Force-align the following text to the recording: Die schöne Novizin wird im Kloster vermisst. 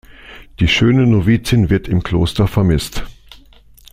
Die 0.59 0.67
schöne 0.67 1.05
Novizin 1.05 1.69
wird 1.69 1.87
im 1.87 2.01
Kloster 2.01 2.47
vermisst. 2.47 3.03